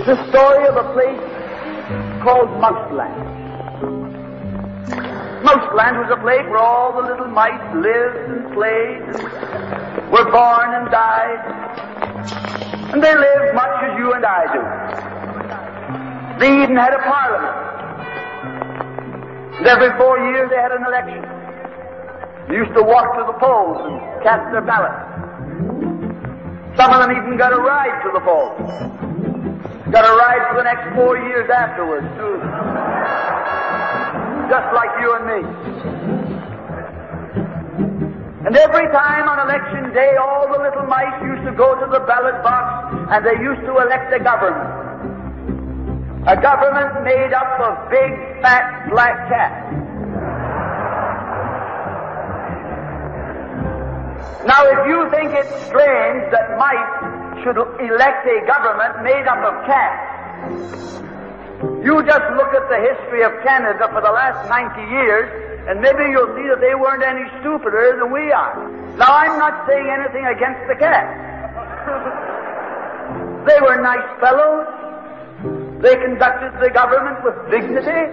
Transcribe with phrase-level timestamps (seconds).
[0.00, 1.20] It's the story of a place
[2.24, 3.20] called Mouseland.
[5.44, 10.72] Mouseland was a place where all the little mice lived and played, and were born
[10.72, 11.44] and died,
[12.96, 14.62] and they lived much as you and I do.
[16.40, 17.56] They even had a parliament.
[19.58, 21.20] And every four years they had an election.
[22.48, 24.96] They used to walk to the polls and cast their ballots.
[26.80, 29.10] Some of them even got a ride to the polls.
[29.90, 32.38] Got a ride for the next four years afterwards, too.
[34.46, 35.40] Just like you and me.
[38.46, 42.00] And every time on election day, all the little mice used to go to the
[42.06, 44.70] ballot box and they used to elect a government.
[46.26, 49.74] A government made up of big, fat, black cats.
[54.46, 56.99] Now, if you think it's strange that mice
[57.42, 61.00] should elect a government made up of cats,
[61.84, 65.28] you just look at the history of Canada for the last 90 years,
[65.68, 68.56] and maybe you'll see that they weren't any stupider than we are.
[68.96, 71.12] Now, I'm not saying anything against the cats.
[73.48, 74.68] they were nice fellows.
[75.80, 78.04] They conducted the government with dignity.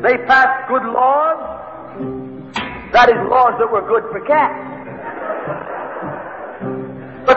[0.00, 1.40] They passed good laws.
[2.92, 4.71] That is, laws that were good for cats.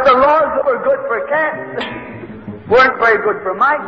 [0.06, 1.82] The laws that were good for cats
[2.70, 3.82] weren't very good for mice.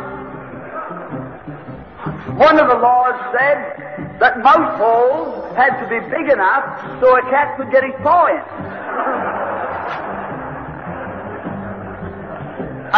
[2.34, 6.66] One of the laws said that mouse holes had to be big enough
[6.98, 8.42] so a cat could get his paw in.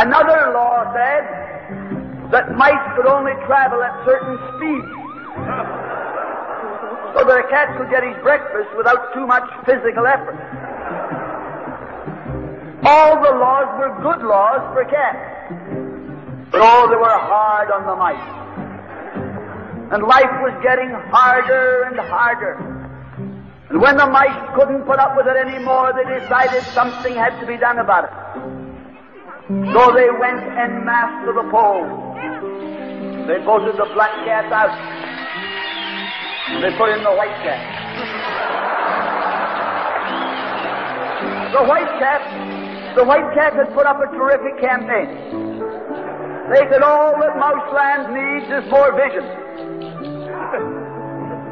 [0.00, 4.96] Another law said that mice could only travel at certain speeds
[7.12, 10.59] so that a cat could get his breakfast without too much physical effort.
[12.90, 15.54] All the laws were good laws for cats,
[16.50, 18.28] but oh, they were hard on the mice.
[19.94, 22.58] And life was getting harder and harder.
[23.70, 27.46] And when the mice couldn't put up with it anymore, they decided something had to
[27.46, 28.14] be done about it.
[29.70, 31.86] So they went en masse to the polls.
[33.30, 34.74] They voted the black cat out.
[36.58, 37.62] They put in the white cat.
[41.54, 42.59] The white cat,
[42.96, 45.08] the white cat had put up a terrific campaign.
[46.50, 49.22] They said all that Mouseland needs is more vision.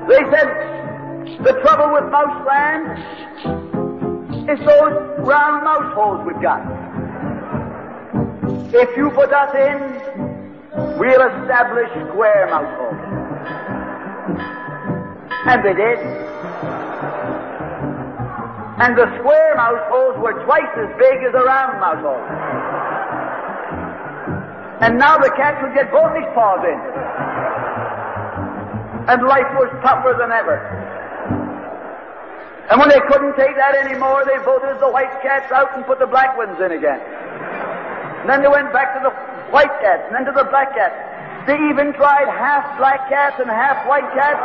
[0.08, 0.48] They said
[1.44, 2.98] the trouble with Mouseland
[4.50, 4.94] is those
[5.26, 6.62] round mouse holes we've got.
[8.74, 9.78] If you put us in,
[10.98, 12.98] we'll establish square mouse holes.
[15.46, 15.98] And they did.
[18.78, 22.28] And the square mouse holes were twice as big as the round mouse holes.
[24.80, 26.78] And now the cat could get both his paws in.
[29.10, 30.62] And life was tougher than ever.
[32.70, 35.98] And when they couldn't take that anymore, they voted the white cats out and put
[35.98, 37.00] the black ones in again.
[38.22, 39.10] And then they went back to the
[39.50, 40.94] white cats, and then to the black cats.
[41.48, 44.38] They even tried half black cats and half white cats.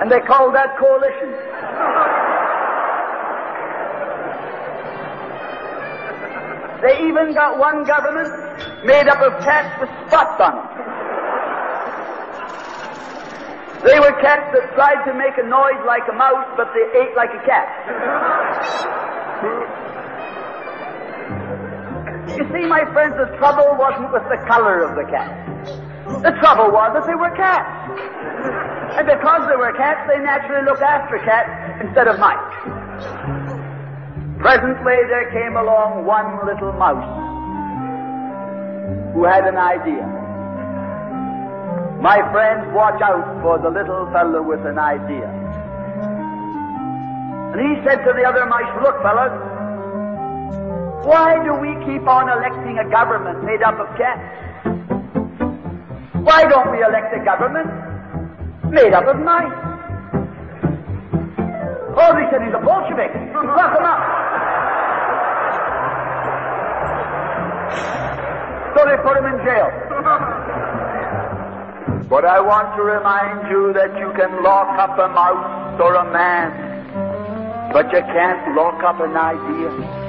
[0.00, 1.32] And they called that coalition.
[6.82, 8.28] They even got one government
[8.84, 10.76] made up of cats with spots on them.
[13.86, 17.14] They were cats that tried to make a noise like a mouse, but they ate
[17.16, 17.66] like a cat.
[22.36, 25.45] You see, my friends, the trouble wasn't with the color of the cat.
[26.06, 27.66] The trouble was that they were cats.
[28.94, 32.38] And because they were cats, they naturally looked after cats instead of mice.
[34.38, 37.02] Presently there came along one little mouse
[39.14, 40.06] who had an idea.
[42.00, 45.26] My friends, watch out for the little fellow with an idea.
[47.50, 49.34] And he said to the other mice, look fellows,
[51.04, 54.45] why do we keep on electing a government made up of cats?
[56.26, 57.70] Why don't we elect a government
[58.68, 59.46] made up of mice?
[61.94, 63.14] Oh, they said he's a Bolshevik.
[63.30, 64.00] Lock him up.
[68.74, 69.70] So they put him in jail.
[72.10, 76.10] But I want to remind you that you can lock up a mouse or a
[76.10, 80.05] man, but you can't lock up an idea.